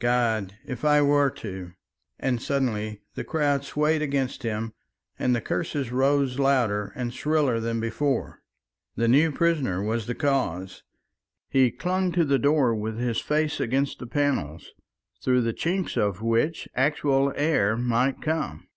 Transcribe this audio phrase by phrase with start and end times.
[0.00, 0.54] God!
[0.66, 1.72] if I were to!"
[2.18, 4.74] and suddenly the crowd swayed against him,
[5.18, 8.42] and the curses rose louder and shriller than before.
[8.96, 10.82] The new prisoner was the cause.
[11.48, 14.72] He clung to the door with his face against the panels,
[15.24, 18.68] through the chinks of which actual air might come.